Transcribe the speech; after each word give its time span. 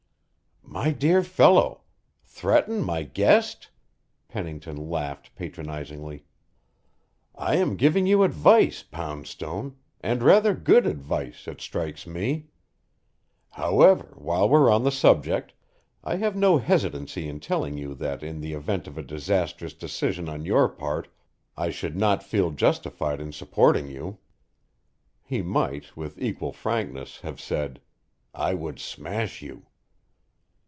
"My 0.63 0.91
dear 0.93 1.21
fellow! 1.21 1.81
Threaten 2.23 2.81
my 2.81 3.03
guest!" 3.03 3.69
Pennington 4.29 4.77
laughed 4.89 5.35
patronizingly. 5.35 6.23
"I 7.35 7.55
am 7.57 7.75
giving 7.75 8.07
you 8.07 8.23
advice, 8.23 8.81
Poundstone 8.81 9.75
and 9.99 10.23
rather 10.23 10.53
good 10.55 10.87
advice, 10.87 11.45
it 11.45 11.59
strikes 11.59 12.07
me. 12.07 12.47
However, 13.51 14.13
while 14.15 14.47
we're 14.47 14.69
on 14.71 14.85
the 14.85 14.93
subject, 14.93 15.53
I 16.05 16.15
have 16.15 16.37
no 16.37 16.57
hesitancy 16.57 17.27
in 17.27 17.41
telling 17.41 17.77
you 17.77 17.93
that 17.95 18.23
in 18.23 18.39
the 18.39 18.53
event 18.53 18.87
of 18.87 18.97
a 18.97 19.03
disastrous 19.03 19.73
decision 19.73 20.29
on 20.29 20.45
your 20.45 20.69
part, 20.69 21.09
I 21.57 21.69
should 21.69 21.97
not 21.97 22.23
feel 22.23 22.49
justified 22.49 23.19
in 23.19 23.33
supporting 23.33 23.89
you." 23.89 24.19
He 25.21 25.41
might, 25.41 25.97
with 25.97 26.17
equal 26.21 26.53
frankness, 26.53 27.19
have 27.21 27.41
said: 27.41 27.81
"I 28.33 28.53
would 28.53 28.79
smash 28.79 29.41
you." 29.41 29.65